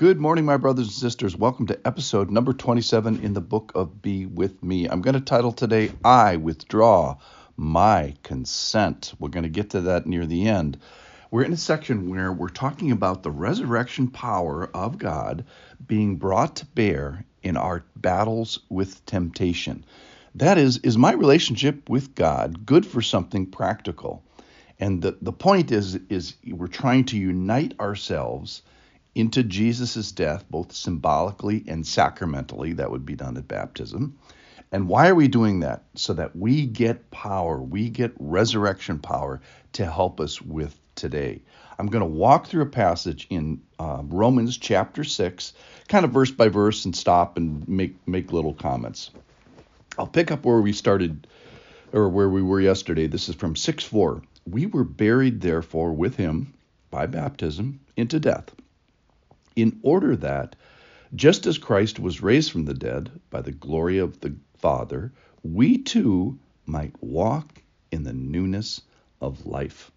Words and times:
Good 0.00 0.18
morning, 0.18 0.46
my 0.46 0.56
brothers 0.56 0.86
and 0.86 0.94
sisters. 0.94 1.36
Welcome 1.36 1.66
to 1.66 1.78
episode 1.86 2.30
number 2.30 2.54
27 2.54 3.20
in 3.22 3.34
the 3.34 3.42
book 3.42 3.72
of 3.74 4.00
Be 4.00 4.24
With 4.24 4.62
Me. 4.62 4.86
I'm 4.86 5.02
going 5.02 5.12
to 5.12 5.20
title 5.20 5.52
today, 5.52 5.92
I 6.02 6.36
Withdraw 6.36 7.18
My 7.58 8.14
Consent. 8.22 9.12
We're 9.18 9.28
going 9.28 9.42
to 9.42 9.50
get 9.50 9.68
to 9.72 9.82
that 9.82 10.06
near 10.06 10.24
the 10.24 10.48
end. 10.48 10.78
We're 11.30 11.42
in 11.42 11.52
a 11.52 11.58
section 11.58 12.08
where 12.08 12.32
we're 12.32 12.48
talking 12.48 12.92
about 12.92 13.22
the 13.22 13.30
resurrection 13.30 14.08
power 14.08 14.70
of 14.72 14.96
God 14.96 15.44
being 15.86 16.16
brought 16.16 16.56
to 16.56 16.64
bear 16.64 17.26
in 17.42 17.58
our 17.58 17.84
battles 17.94 18.60
with 18.70 19.04
temptation. 19.04 19.84
That 20.34 20.56
is, 20.56 20.78
is 20.78 20.96
my 20.96 21.12
relationship 21.12 21.90
with 21.90 22.14
God 22.14 22.64
good 22.64 22.86
for 22.86 23.02
something 23.02 23.44
practical? 23.44 24.24
And 24.78 25.02
the, 25.02 25.18
the 25.20 25.32
point 25.32 25.70
is, 25.70 25.96
is 26.08 26.36
we're 26.46 26.68
trying 26.68 27.04
to 27.04 27.18
unite 27.18 27.78
ourselves 27.78 28.62
into 29.14 29.42
Jesus' 29.42 30.12
death, 30.12 30.44
both 30.50 30.72
symbolically 30.72 31.64
and 31.66 31.86
sacramentally. 31.86 32.74
That 32.74 32.90
would 32.90 33.04
be 33.04 33.16
done 33.16 33.36
at 33.36 33.48
baptism. 33.48 34.18
And 34.72 34.88
why 34.88 35.08
are 35.08 35.14
we 35.14 35.28
doing 35.28 35.60
that? 35.60 35.82
So 35.96 36.12
that 36.14 36.36
we 36.36 36.66
get 36.66 37.10
power, 37.10 37.60
we 37.60 37.90
get 37.90 38.12
resurrection 38.18 39.00
power 39.00 39.40
to 39.72 39.84
help 39.84 40.20
us 40.20 40.40
with 40.40 40.78
today. 40.94 41.42
I'm 41.78 41.86
going 41.86 42.00
to 42.00 42.06
walk 42.06 42.46
through 42.46 42.62
a 42.62 42.66
passage 42.66 43.26
in 43.30 43.62
uh, 43.78 44.02
Romans 44.04 44.58
chapter 44.58 45.02
6, 45.02 45.52
kind 45.88 46.04
of 46.04 46.12
verse 46.12 46.30
by 46.30 46.48
verse, 46.48 46.84
and 46.84 46.94
stop 46.94 47.36
and 47.36 47.66
make, 47.66 47.96
make 48.06 48.32
little 48.32 48.54
comments. 48.54 49.10
I'll 49.98 50.06
pick 50.06 50.30
up 50.30 50.44
where 50.44 50.60
we 50.60 50.72
started 50.72 51.26
or 51.92 52.08
where 52.08 52.28
we 52.28 52.42
were 52.42 52.60
yesterday. 52.60 53.06
This 53.06 53.28
is 53.28 53.34
from 53.34 53.56
6 53.56 53.82
4. 53.82 54.22
We 54.46 54.66
were 54.66 54.84
buried, 54.84 55.40
therefore, 55.40 55.92
with 55.92 56.16
him 56.16 56.54
by 56.90 57.06
baptism 57.06 57.80
into 57.96 58.20
death 58.20 58.54
in 59.60 59.80
order 59.82 60.16
that, 60.16 60.56
just 61.14 61.46
as 61.46 61.58
Christ 61.58 61.98
was 61.98 62.22
raised 62.22 62.52
from 62.52 62.64
the 62.64 62.74
dead 62.74 63.10
by 63.30 63.40
the 63.40 63.52
glory 63.52 63.98
of 63.98 64.20
the 64.20 64.34
Father, 64.58 65.12
we 65.42 65.78
too 65.78 66.38
might 66.66 66.94
walk 67.02 67.62
in 67.90 68.04
the 68.04 68.12
newness 68.12 68.80
of 69.20 69.46
life. 69.46 69.90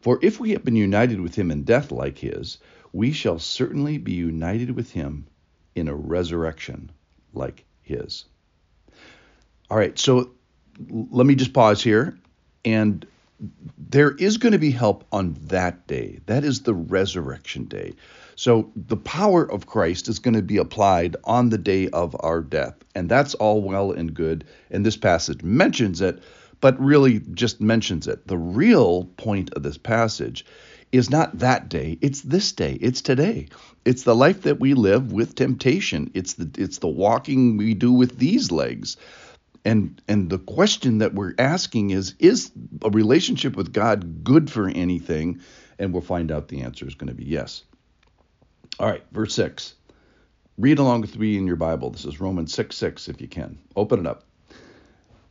For 0.00 0.18
if 0.22 0.38
we 0.38 0.52
have 0.52 0.64
been 0.64 0.76
united 0.76 1.20
with 1.20 1.34
him 1.34 1.50
in 1.50 1.64
death 1.64 1.90
like 1.90 2.18
his, 2.18 2.58
we 2.92 3.12
shall 3.12 3.38
certainly 3.38 3.98
be 3.98 4.12
united 4.12 4.70
with 4.70 4.92
him 4.92 5.26
in 5.74 5.88
a 5.88 5.94
resurrection 5.94 6.90
like 7.32 7.64
his. 7.82 8.24
All 9.70 9.76
right, 9.76 9.98
so 9.98 10.30
let 10.88 11.26
me 11.26 11.34
just 11.34 11.52
pause 11.52 11.82
here. 11.82 12.16
And 12.64 13.06
there 13.78 14.10
is 14.12 14.36
going 14.36 14.52
to 14.52 14.58
be 14.58 14.70
help 14.70 15.04
on 15.12 15.36
that 15.46 15.86
day. 15.86 16.20
That 16.26 16.44
is 16.44 16.62
the 16.62 16.74
resurrection 16.74 17.64
day. 17.64 17.94
So 18.36 18.70
the 18.76 18.96
power 18.96 19.50
of 19.50 19.66
Christ 19.66 20.08
is 20.08 20.18
going 20.18 20.34
to 20.34 20.42
be 20.42 20.58
applied 20.58 21.16
on 21.24 21.48
the 21.48 21.58
day 21.58 21.88
of 21.88 22.14
our 22.20 22.40
death. 22.40 22.74
And 22.94 23.08
that's 23.08 23.34
all 23.34 23.62
well 23.62 23.92
and 23.92 24.14
good. 24.14 24.44
And 24.70 24.84
this 24.84 24.96
passage 24.96 25.42
mentions 25.42 26.00
it, 26.00 26.22
but 26.60 26.78
really 26.80 27.20
just 27.32 27.60
mentions 27.60 28.06
it. 28.06 28.26
The 28.26 28.38
real 28.38 29.06
point 29.16 29.52
of 29.54 29.62
this 29.62 29.78
passage 29.78 30.44
is 30.92 31.10
not 31.10 31.38
that 31.40 31.68
day, 31.68 31.98
it's 32.00 32.22
this 32.22 32.52
day, 32.52 32.78
it's 32.80 33.02
today. 33.02 33.48
It's 33.84 34.04
the 34.04 34.14
life 34.14 34.42
that 34.42 34.60
we 34.60 34.74
live 34.74 35.12
with 35.12 35.34
temptation. 35.34 36.10
It's 36.14 36.34
the 36.34 36.50
it's 36.56 36.78
the 36.78 36.88
walking 36.88 37.56
we 37.56 37.74
do 37.74 37.92
with 37.92 38.18
these 38.18 38.50
legs. 38.50 38.96
And 39.68 40.00
and 40.08 40.30
the 40.30 40.38
question 40.38 40.98
that 40.98 41.12
we're 41.12 41.34
asking 41.38 41.90
is 41.90 42.14
is 42.18 42.50
a 42.80 42.88
relationship 42.88 43.54
with 43.54 43.70
God 43.70 44.24
good 44.24 44.50
for 44.50 44.66
anything? 44.66 45.42
And 45.78 45.92
we'll 45.92 46.00
find 46.00 46.32
out 46.32 46.48
the 46.48 46.62
answer 46.62 46.88
is 46.88 46.94
going 46.94 47.08
to 47.08 47.14
be 47.14 47.26
yes. 47.26 47.64
All 48.80 48.88
right, 48.88 49.04
verse 49.12 49.34
6. 49.34 49.74
Read 50.56 50.78
along 50.78 51.02
with 51.02 51.18
me 51.18 51.36
in 51.36 51.46
your 51.46 51.56
Bible. 51.56 51.90
This 51.90 52.06
is 52.06 52.18
Romans 52.18 52.54
6 52.54 52.74
6, 52.74 53.08
if 53.10 53.20
you 53.20 53.28
can. 53.28 53.58
Open 53.76 54.00
it 54.00 54.06
up. 54.06 54.24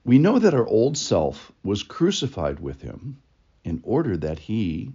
We 0.05 0.19
know 0.19 0.37
that 0.37 0.53
our 0.53 0.67
old 0.67 0.99
self 0.99 1.51
was 1.63 1.81
crucified 1.81 2.59
with 2.59 2.79
him 2.79 3.17
in 3.63 3.79
order 3.81 4.17
that 4.17 4.37
he 4.37 4.91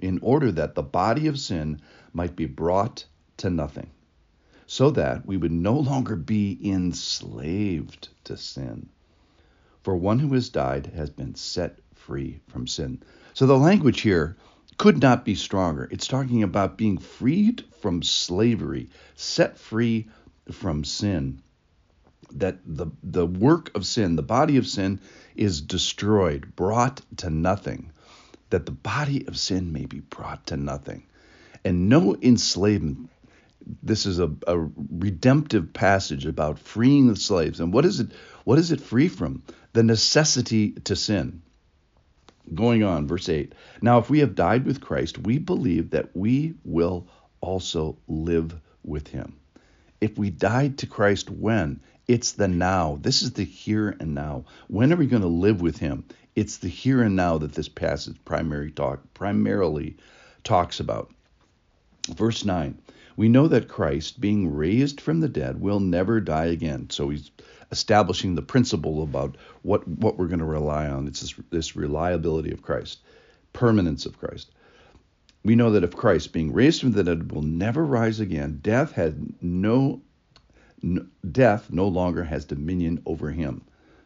in 0.00 0.18
order 0.20 0.50
that 0.50 0.74
the 0.74 0.82
body 0.82 1.28
of 1.28 1.38
sin 1.38 1.80
might 2.12 2.34
be 2.34 2.46
brought 2.46 3.04
to 3.36 3.50
nothing 3.50 3.90
so 4.68 4.90
that 4.90 5.26
we 5.26 5.36
would 5.36 5.50
no 5.50 5.74
longer 5.74 6.14
be 6.14 6.56
enslaved 6.62 8.08
to 8.22 8.36
sin 8.36 8.88
for 9.82 9.96
one 9.96 10.20
who 10.20 10.32
has 10.34 10.48
died 10.48 10.86
has 10.94 11.10
been 11.10 11.34
set 11.34 11.80
free 11.96 12.38
from 12.46 12.68
sin 12.68 13.02
so 13.34 13.46
the 13.46 13.58
language 13.58 14.02
here 14.02 14.36
could 14.78 15.02
not 15.02 15.24
be 15.24 15.34
stronger. 15.34 15.88
It's 15.90 16.06
talking 16.06 16.42
about 16.42 16.78
being 16.78 16.98
freed 16.98 17.64
from 17.80 18.02
slavery, 18.02 18.88
set 19.16 19.58
free 19.58 20.08
from 20.50 20.84
sin. 20.84 21.42
That 22.32 22.58
the, 22.64 22.86
the 23.02 23.26
work 23.26 23.74
of 23.74 23.86
sin, 23.86 24.16
the 24.16 24.22
body 24.22 24.56
of 24.56 24.66
sin, 24.66 25.00
is 25.34 25.60
destroyed, 25.60 26.54
brought 26.54 27.00
to 27.18 27.28
nothing. 27.28 27.90
That 28.50 28.66
the 28.66 28.72
body 28.72 29.26
of 29.26 29.36
sin 29.36 29.72
may 29.72 29.84
be 29.84 30.00
brought 30.00 30.46
to 30.46 30.56
nothing. 30.56 31.04
And 31.64 31.88
no 31.88 32.16
enslavement. 32.22 33.10
This 33.82 34.06
is 34.06 34.18
a, 34.18 34.30
a 34.46 34.58
redemptive 34.58 35.72
passage 35.72 36.26
about 36.26 36.58
freeing 36.58 37.08
the 37.08 37.16
slaves. 37.16 37.60
And 37.60 37.72
what 37.72 37.84
is 37.84 38.00
it? 38.00 38.12
What 38.44 38.58
is 38.58 38.72
it 38.72 38.80
free 38.80 39.08
from? 39.08 39.42
The 39.72 39.82
necessity 39.82 40.72
to 40.84 40.96
sin. 40.96 41.42
Going 42.54 42.82
on, 42.82 43.06
verse 43.06 43.28
8. 43.28 43.54
Now, 43.82 43.98
if 43.98 44.08
we 44.08 44.20
have 44.20 44.34
died 44.34 44.64
with 44.64 44.80
Christ, 44.80 45.18
we 45.18 45.38
believe 45.38 45.90
that 45.90 46.16
we 46.16 46.54
will 46.64 47.06
also 47.40 47.98
live 48.08 48.54
with 48.82 49.08
him. 49.08 49.36
If 50.00 50.16
we 50.16 50.30
died 50.30 50.78
to 50.78 50.86
Christ 50.86 51.30
when? 51.30 51.80
It's 52.06 52.32
the 52.32 52.48
now. 52.48 52.98
This 53.02 53.22
is 53.22 53.32
the 53.32 53.44
here 53.44 53.94
and 54.00 54.14
now. 54.14 54.46
When 54.68 54.92
are 54.92 54.96
we 54.96 55.06
going 55.06 55.22
to 55.22 55.28
live 55.28 55.60
with 55.60 55.78
him? 55.78 56.04
It's 56.34 56.56
the 56.58 56.68
here 56.68 57.02
and 57.02 57.16
now 57.16 57.38
that 57.38 57.52
this 57.52 57.68
passage 57.68 58.16
primary 58.24 58.70
talk, 58.70 59.02
primarily 59.12 59.96
talks 60.44 60.80
about. 60.80 61.10
Verse 62.08 62.44
9. 62.44 62.78
We 63.16 63.28
know 63.28 63.48
that 63.48 63.68
Christ, 63.68 64.20
being 64.20 64.54
raised 64.54 65.00
from 65.00 65.20
the 65.20 65.28
dead, 65.28 65.60
will 65.60 65.80
never 65.80 66.20
die 66.20 66.46
again. 66.46 66.88
So 66.90 67.08
he's 67.08 67.30
establishing 67.70 68.34
the 68.34 68.42
principle 68.42 69.02
about 69.02 69.36
what, 69.62 69.86
what 69.86 70.16
we're 70.16 70.28
going 70.28 70.38
to 70.38 70.44
rely 70.44 70.88
on. 70.88 71.06
It's 71.06 71.20
this, 71.20 71.34
this 71.50 71.76
reliability 71.76 72.52
of 72.52 72.62
Christ, 72.62 73.00
permanence 73.52 74.06
of 74.06 74.18
Christ. 74.18 74.52
We 75.44 75.56
know 75.56 75.70
that 75.72 75.84
if 75.84 75.96
Christ, 75.96 76.32
being 76.32 76.52
raised 76.52 76.80
from 76.80 76.92
the 76.92 77.04
dead, 77.04 77.32
will 77.32 77.42
never 77.42 77.84
rise 77.84 78.20
again, 78.20 78.60
death 78.62 78.92
had 78.92 79.42
no, 79.42 80.02
no 80.82 81.06
death 81.30 81.72
no 81.72 81.88
longer 81.88 82.24
has 82.24 82.44
dominion 82.44 83.02
over 83.06 83.30
him. 83.30 83.62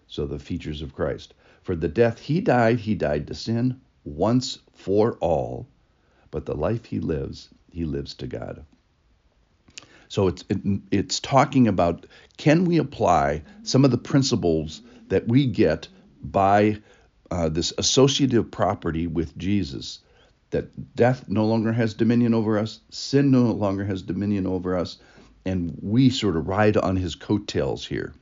So 0.06 0.26
the 0.26 0.38
features 0.38 0.82
of 0.82 0.94
Christ. 0.94 1.34
For 1.62 1.76
the 1.76 1.88
death 1.88 2.18
he 2.18 2.40
died, 2.40 2.80
he 2.80 2.94
died 2.94 3.26
to 3.28 3.34
sin 3.34 3.80
once 4.04 4.58
for 4.72 5.14
all, 5.20 5.68
but 6.32 6.46
the 6.46 6.56
life 6.56 6.84
he 6.86 6.98
lives, 6.98 7.48
he 7.70 7.84
lives 7.84 8.14
to 8.14 8.26
God. 8.26 8.64
So 10.08 10.26
it's 10.26 10.44
it, 10.48 10.58
it's 10.90 11.20
talking 11.20 11.68
about 11.68 12.06
can 12.36 12.64
we 12.64 12.78
apply 12.78 13.42
some 13.62 13.84
of 13.84 13.92
the 13.92 13.98
principles 13.98 14.82
that 15.08 15.28
we 15.28 15.46
get 15.46 15.86
by 16.20 16.78
uh, 17.30 17.48
this 17.48 17.72
associative 17.78 18.50
property 18.50 19.06
with 19.06 19.36
Jesus, 19.38 20.00
that 20.50 20.94
death 20.94 21.28
no 21.28 21.46
longer 21.46 21.72
has 21.72 21.94
dominion 21.94 22.34
over 22.34 22.58
us, 22.58 22.80
sin 22.90 23.30
no 23.30 23.52
longer 23.52 23.84
has 23.84 24.02
dominion 24.02 24.46
over 24.46 24.76
us, 24.76 24.98
and 25.46 25.78
we 25.80 26.10
sort 26.10 26.36
of 26.36 26.48
ride 26.48 26.76
on 26.76 26.96
his 26.96 27.14
coattails 27.14 27.86
here. 27.86 28.12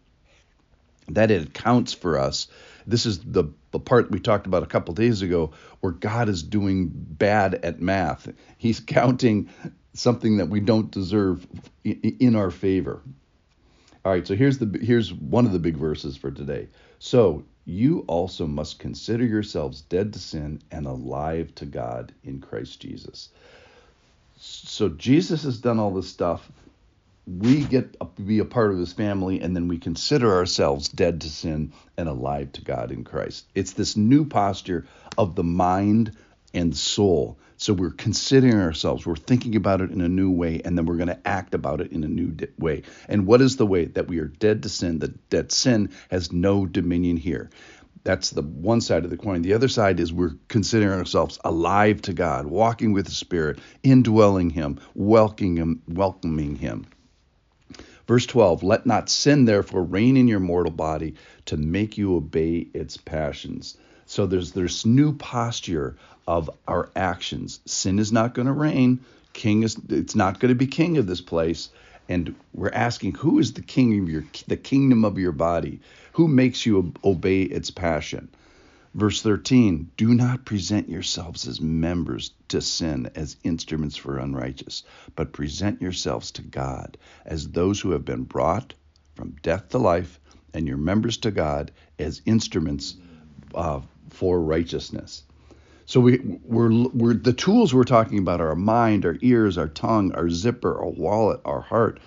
That 1.15 1.31
it 1.31 1.49
accounts 1.49 1.93
for 1.93 2.19
us. 2.19 2.49
This 2.87 3.07
is 3.07 3.21
the, 3.21 3.45
the 3.71 3.79
part 3.79 4.11
we 4.11 4.21
talked 4.21 4.47
about 4.47 4.63
a 4.63 4.67
couple 4.67 4.95
days 4.95 5.23
ago 5.23 5.53
where 5.81 5.93
God 5.93 6.29
is 6.29 6.43
doing 6.43 6.91
bad 6.93 7.55
at 7.55 7.81
math. 7.81 8.29
He's 8.59 8.81
counting 8.87 9.51
something 9.95 10.39
that 10.39 10.49
we 10.49 10.61
don't 10.61 10.91
deserve 10.91 11.47
in 11.85 12.37
our 12.37 12.51
favor. 12.51 13.03
All 14.05 14.13
right, 14.13 14.27
so 14.27 14.35
here's 14.35 14.59
the 14.59 14.79
here's 14.83 15.13
one 15.13 15.45
of 15.45 15.53
the 15.53 15.59
big 15.59 15.77
verses 15.77 16.17
for 16.17 16.31
today. 16.31 16.69
So 16.99 17.45
you 17.67 18.05
also 18.09 18.47
must 18.47 18.79
consider 18.79 19.25
yourselves 19.25 19.83
dead 19.83 20.15
to 20.15 20.19
sin 20.19 20.63
and 20.71 20.87
alive 20.87 21.55
to 21.57 21.67
God 21.67 22.13
in 22.25 22.41
Christ 22.41 22.81
Jesus. 22.81 23.29
So 24.39 24.89
Jesus 24.89 25.43
has 25.43 25.59
done 25.59 25.79
all 25.79 25.91
this 25.91 26.09
stuff. 26.09 26.51
We 27.27 27.65
get 27.65 27.99
to 28.01 28.23
be 28.23 28.39
a 28.41 28.45
part 28.45 28.73
of 28.73 28.79
his 28.79 28.93
family, 28.93 29.41
and 29.41 29.55
then 29.55 29.69
we 29.69 29.79
consider 29.79 30.35
ourselves 30.35 30.89
dead 30.89 31.21
to 31.21 31.31
sin 31.31 31.73
and 31.97 32.09
alive 32.09 32.53
to 32.53 32.63
God 32.63 32.91
in 32.91 33.05
Christ. 33.05 33.47
It's 33.55 33.73
this 33.73 33.97
new 33.97 34.25
posture 34.25 34.87
of 35.17 35.37
the 35.37 35.45
mind 35.45 36.17
and 36.53 36.77
soul. 36.77 37.39
So 37.57 37.75
we're 37.75 37.91
considering 37.91 38.59
ourselves, 38.59 39.07
we're 39.07 39.17
thinking 39.17 39.55
about 39.55 39.83
it 39.83 39.91
in 39.91 40.01
a 40.01 40.09
new 40.09 40.31
way, 40.31 40.63
and 40.65 40.77
then 40.77 40.87
we're 40.87 40.97
going 40.97 41.09
to 41.09 41.29
act 41.29 41.55
about 41.55 41.83
it 41.83 41.93
in 41.93 42.05
a 42.05 42.09
new 42.09 42.35
way. 42.59 42.83
And 43.07 43.27
what 43.27 43.43
is 43.43 43.57
the 43.57 43.67
way 43.67 43.85
that 43.85 44.09
we 44.09 44.19
are 44.19 44.27
dead 44.29 44.63
to 44.63 44.69
sin? 44.69 45.01
That 45.01 45.31
that 45.31 45.53
sin 45.53 45.91
has 46.11 46.33
no 46.33 46.65
dominion 46.65 47.19
here. 47.19 47.51
That's 48.03 48.31
the 48.31 48.43
one 48.43 48.81
side 48.81 49.05
of 49.05 49.11
the 49.11 49.19
coin. 49.19 49.43
The 49.43 49.53
other 49.53 49.69
side 49.69 50.01
is 50.01 50.11
we're 50.11 50.37
considering 50.49 50.99
ourselves 50.99 51.39
alive 51.45 52.01
to 52.03 52.15
God, 52.15 52.47
walking 52.47 52.95
with 52.95 53.05
the 53.05 53.13
Spirit, 53.13 53.59
indwelling 53.83 54.49
Him, 54.49 54.81
welcoming 54.95 55.57
Him, 55.57 55.83
welcoming 55.87 56.57
Him. 56.57 56.87
Verse 58.11 58.27
12, 58.27 58.65
let 58.65 58.87
not 58.87 59.09
sin 59.09 59.45
therefore 59.45 59.85
reign 59.85 60.17
in 60.17 60.27
your 60.27 60.41
mortal 60.41 60.73
body 60.73 61.15
to 61.45 61.57
make 61.57 61.97
you 61.97 62.17
obey 62.17 62.67
its 62.75 62.97
passions. 62.97 63.77
So 64.05 64.27
there's 64.27 64.51
this 64.51 64.85
new 64.85 65.15
posture 65.15 65.97
of 66.27 66.51
our 66.67 66.91
actions. 66.97 67.61
Sin 67.67 68.01
is 68.01 68.11
not 68.11 68.35
going 68.35 68.47
to 68.47 68.53
reign. 68.53 68.99
King 69.33 69.63
is 69.63 69.77
it's 69.89 70.17
not 70.17 70.41
going 70.41 70.49
to 70.49 70.57
be 70.57 70.67
king 70.67 70.99
of 70.99 71.07
this 71.07 71.21
place. 71.21 71.69
And 72.09 72.35
we're 72.53 72.71
asking, 72.71 73.15
who 73.15 73.39
is 73.39 73.53
the 73.53 73.63
king 73.63 73.97
of 74.03 74.11
your 74.11 74.25
the 74.49 74.57
kingdom 74.57 75.05
of 75.05 75.17
your 75.17 75.31
body? 75.31 75.79
Who 76.15 76.27
makes 76.27 76.67
you 76.67 76.93
obey 77.05 77.43
its 77.43 77.71
passion? 77.71 78.29
Verse 78.95 79.23
13, 79.23 79.91
do 79.97 80.15
not 80.15 80.45
present 80.45 80.89
yourselves 80.89 81.47
as 81.47 81.61
members 81.61 82.33
to 82.49 82.61
sin, 82.61 83.09
as 83.15 83.37
instruments 83.45 83.97
for 83.97 84.19
unrighteous, 84.19 84.83
but 85.15 85.33
present 85.33 85.81
yourselves 85.81 86.33
to 86.33 86.43
God 86.43 86.99
as 87.25 87.49
those 87.49 87.81
who 87.81 87.93
have 87.93 88.05
been 88.05 88.25
brought 88.25 88.75
from 89.15 89.37
death 89.43 89.69
to 89.69 89.79
life, 89.79 90.19
and 90.53 90.67
your 90.67 90.77
members 90.77 91.19
to 91.19 91.31
God 91.31 91.71
as 91.99 92.21
instruments 92.27 92.97
uh, 93.55 93.81
for 94.09 94.41
righteousness. 94.41 95.23
So 95.87 96.01
we, 96.01 96.19
we're, 96.45 96.71
we're 96.89 97.15
the 97.15 97.33
tools 97.33 97.75
we're 97.75 97.85
talking 97.85 98.19
about 98.19 98.41
are 98.41 98.49
our 98.49 98.57
mind, 98.57 99.05
our 99.05 99.17
ears, 99.23 99.59
our 99.59 99.69
tongue, 99.69 100.13
our 100.15 100.31
zipper, 100.31 100.79
our 100.79 100.89
wallet, 100.89 101.41
our 101.45 101.61
heart, 101.61 102.01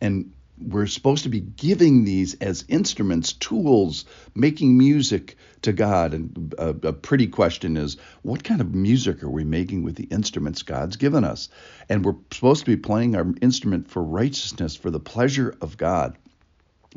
and 0.00 0.32
we're 0.60 0.86
supposed 0.86 1.24
to 1.24 1.28
be 1.28 1.40
giving 1.40 2.04
these 2.04 2.34
as 2.34 2.64
instruments, 2.68 3.32
tools, 3.32 4.04
making 4.34 4.76
music 4.76 5.36
to 5.62 5.72
God. 5.72 6.14
And 6.14 6.54
a, 6.58 6.68
a, 6.68 6.92
pretty 6.92 7.28
question 7.28 7.76
is, 7.76 7.96
what 8.22 8.44
kind 8.44 8.60
of 8.60 8.74
music 8.74 9.22
are 9.22 9.30
we 9.30 9.44
making 9.44 9.82
with 9.82 9.96
the 9.96 10.04
instruments 10.04 10.62
God's 10.62 10.96
given 10.96 11.24
us? 11.24 11.48
And 11.88 12.04
we're 12.04 12.16
supposed 12.32 12.64
to 12.64 12.70
be 12.70 12.80
playing 12.80 13.16
our 13.16 13.26
instrument 13.40 13.90
for 13.90 14.02
righteousness, 14.02 14.76
for 14.76 14.90
the 14.90 15.00
pleasure 15.00 15.54
of 15.60 15.76
God. 15.76 16.16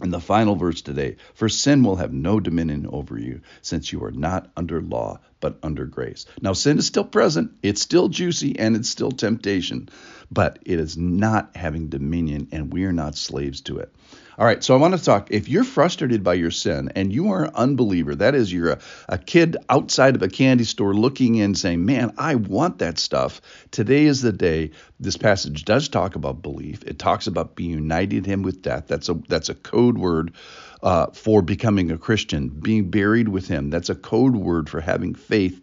And 0.01 0.13
the 0.13 0.21
final 0.21 0.55
verse 0.55 0.81
today 0.81 1.17
For 1.33 1.49
sin 1.49 1.83
will 1.83 1.97
have 1.97 2.13
no 2.13 2.39
dominion 2.39 2.87
over 2.89 3.17
you, 3.19 3.41
since 3.61 3.91
you 3.91 4.03
are 4.05 4.11
not 4.11 4.49
under 4.55 4.81
law, 4.81 5.19
but 5.41 5.57
under 5.61 5.85
grace. 5.85 6.25
Now, 6.41 6.53
sin 6.53 6.77
is 6.77 6.87
still 6.87 7.03
present, 7.03 7.51
it's 7.61 7.81
still 7.81 8.07
juicy, 8.07 8.57
and 8.57 8.75
it's 8.77 8.89
still 8.89 9.11
temptation, 9.11 9.89
but 10.31 10.59
it 10.65 10.79
is 10.79 10.97
not 10.97 11.57
having 11.57 11.89
dominion, 11.89 12.47
and 12.53 12.71
we 12.71 12.85
are 12.85 12.93
not 12.93 13.17
slaves 13.17 13.59
to 13.61 13.79
it. 13.79 13.93
All 14.37 14.47
right, 14.47 14.63
so 14.63 14.73
I 14.73 14.77
want 14.77 14.97
to 14.97 15.03
talk. 15.03 15.27
If 15.29 15.49
you're 15.49 15.63
frustrated 15.63 16.23
by 16.23 16.35
your 16.35 16.49
sin 16.49 16.93
and 16.95 17.13
you 17.13 17.31
are 17.31 17.43
an 17.43 17.51
unbeliever, 17.53 18.15
that 18.15 18.33
is, 18.33 18.51
you're 18.51 18.71
a, 18.71 18.79
a 19.09 19.17
kid 19.17 19.57
outside 19.69 20.15
of 20.15 20.23
a 20.23 20.29
candy 20.29 20.63
store 20.63 20.95
looking 20.95 21.35
in 21.35 21.53
saying, 21.53 21.85
Man, 21.85 22.13
I 22.17 22.35
want 22.35 22.79
that 22.79 22.97
stuff. 22.97 23.41
Today 23.71 24.05
is 24.05 24.21
the 24.21 24.31
day. 24.31 24.71
This 24.99 25.17
passage 25.17 25.65
does 25.65 25.89
talk 25.89 26.15
about 26.15 26.41
belief, 26.41 26.81
it 26.83 26.97
talks 26.97 27.27
about 27.27 27.55
being 27.55 27.71
united 27.71 28.25
him 28.25 28.41
with 28.41 28.61
death. 28.61 28.85
That's 28.87 29.09
a, 29.09 29.15
that's 29.27 29.49
a 29.49 29.53
code 29.53 29.97
word. 29.97 30.33
Uh, 30.83 31.05
for 31.11 31.43
becoming 31.43 31.91
a 31.91 31.97
Christian, 31.97 32.49
being 32.49 32.89
buried 32.89 33.27
with 33.27 33.47
Him. 33.47 33.69
That's 33.69 33.89
a 33.89 33.95
code 33.95 34.35
word 34.35 34.67
for 34.67 34.81
having 34.81 35.13
faith 35.13 35.61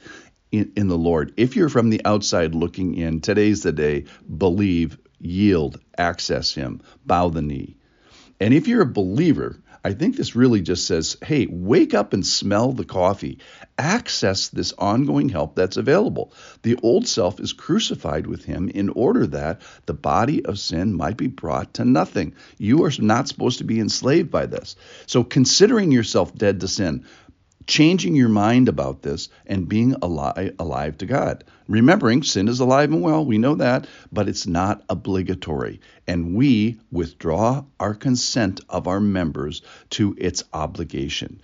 in, 0.53 0.73
in, 0.77 0.87
the 0.87 0.97
Lord. 0.97 1.35
If 1.37 1.57
you're 1.57 1.69
from 1.69 1.91
the 1.91 2.01
outside 2.05 2.55
looking 2.55 2.95
in, 2.95 3.21
today's 3.21 3.65
the 3.65 3.73
day. 3.73 4.05
Believe, 4.37 4.97
yield, 5.19 5.81
access 5.97 6.55
Him, 6.55 6.81
bow 7.05 7.31
the 7.31 7.43
knee. 7.43 7.77
And 8.39 8.55
if 8.55 8.69
you're 8.69 8.83
a 8.83 8.87
believer, 8.87 9.61
I 9.85 9.93
think 9.93 10.17
this 10.17 10.37
really 10.37 10.61
just 10.61 10.87
says, 10.87 11.17
hey, 11.23 11.47
wake 11.49 11.95
up 11.95 12.13
and 12.13 12.27
smell 12.27 12.73
the 12.73 12.85
coffee. 12.85 13.39
Access 13.79 14.49
this 14.49 14.73
ongoing 14.77 15.29
help 15.29 15.55
that's 15.55 15.77
available. 15.77 16.33
The 16.63 16.79
old 16.83 17.07
self 17.07 17.41
is 17.41 17.53
crucified 17.53 18.27
with 18.27 18.45
him 18.45 18.69
in 18.69 18.89
order 18.91 19.27
that 19.29 19.63
the 19.87 19.95
body 19.95 20.45
of 20.45 20.59
sin 20.59 20.95
might 20.95 21.17
be 21.17 21.29
brought 21.29 21.75
to 21.75 21.85
nothing. 21.85 22.35
You 22.59 22.85
are 22.85 22.93
not 22.99 23.29
supposed 23.29 23.59
to 23.59 23.65
be 23.65 23.81
enslaved 23.81 24.31
by 24.31 24.47
this. 24.47 24.77
So, 25.07 25.23
considering 25.23 25.93
yourself 25.93 26.35
dead 26.35 26.61
to 26.61 26.69
sin, 26.69 27.05
changing 27.69 28.17
your 28.17 28.31
mind 28.31 28.67
about 28.67 29.03
this 29.03 29.29
and 29.47 29.69
being 29.69 29.95
alive, 30.03 30.55
alive 30.59 30.99
to 30.99 31.07
God. 31.07 31.45
Remembering 31.69 32.23
sin 32.23 32.49
is 32.49 32.61
alive 32.61 32.91
and 32.91 33.03
well, 33.03 33.25
we 33.25 33.37
know 33.37 33.55
that, 33.57 33.87
but 34.11 34.29
it's 34.29 34.47
not 34.47 34.83
obligatory. 34.89 35.81
And 36.07 36.35
we 36.35 36.81
withdraw 36.91 37.65
our 37.79 37.95
consent 37.95 38.63
of 38.71 38.89
our 38.89 39.01
members 39.01 39.61
to 39.91 40.17
its 40.19 40.43
obligation 40.55 41.43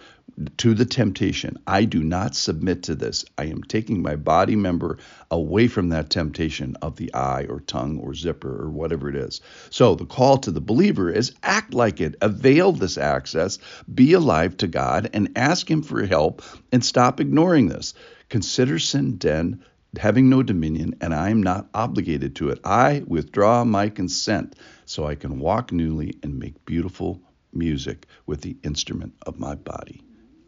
to 0.57 0.75
the 0.75 0.85
temptation. 0.85 1.59
I 1.67 1.85
do 1.85 2.03
not 2.03 2.35
submit 2.35 2.85
to 2.85 2.95
this. 2.95 3.25
I 3.39 3.45
am 3.45 3.63
taking 3.63 4.03
my 4.03 4.17
body 4.17 4.57
member 4.57 4.99
away 5.31 5.69
from 5.69 5.91
that 5.91 6.11
temptation 6.11 6.77
of 6.83 6.97
the 6.97 7.15
eye 7.15 7.47
or 7.49 7.61
tongue 7.61 7.99
or 7.99 8.15
zipper 8.15 8.63
or 8.63 8.71
whatever 8.71 9.09
it 9.09 9.17
is. 9.17 9.41
So 9.71 9.95
the 9.95 10.07
call 10.07 10.39
to 10.39 10.51
the 10.51 10.61
believer 10.61 11.11
is 11.11 11.35
act 11.43 11.73
like 11.75 12.01
it, 12.01 12.17
avail 12.21 12.73
this 12.73 12.99
access, 12.99 13.59
be 13.93 14.13
alive 14.13 14.57
to 14.59 14.67
God, 14.67 15.11
and 15.13 15.33
ask 15.37 15.71
Him 15.71 15.83
for 15.83 16.05
help 16.05 16.43
and 16.73 16.85
stop 16.85 17.21
ignoring 17.21 17.69
this. 17.69 17.95
Consider 18.29 18.79
sin 18.79 19.17
dead 19.17 19.61
having 19.99 20.29
no 20.29 20.43
dominion, 20.43 20.97
and 21.01 21.15
I 21.15 21.31
am 21.31 21.43
not 21.43 21.69
obligated 21.73 22.37
to 22.37 22.51
it. 22.51 22.59
I 22.65 23.05
withdraw 23.07 23.65
my 23.65 23.89
consent 23.89 24.57
so 24.87 25.07
I 25.07 25.15
can 25.15 25.39
walk 25.39 25.73
newly 25.73 26.19
and 26.23 26.39
make 26.39 26.65
beautiful 26.65 27.23
music 27.53 28.07
with 28.27 28.41
the 28.41 28.57
instrument 28.65 29.15
of 29.25 29.39
my 29.39 29.55
body. 29.55 30.03